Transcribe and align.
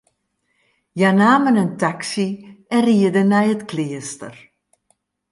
Hja 0.97 1.09
namen 1.21 1.59
in 1.63 1.71
taksy 1.81 2.27
en 2.75 2.81
rieden 2.87 3.29
nei 3.31 3.47
it 3.53 3.63
kleaster. 3.71 4.35